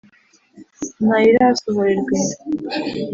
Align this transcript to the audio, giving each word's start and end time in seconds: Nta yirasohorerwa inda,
Nta 1.05 1.17
yirasohorerwa 1.23 2.09
inda, 2.13 2.35